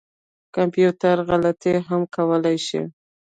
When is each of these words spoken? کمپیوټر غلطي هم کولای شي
کمپیوټر 0.55 1.17
غلطي 1.27 1.73
هم 1.87 2.01
کولای 2.15 2.57
شي 2.67 2.81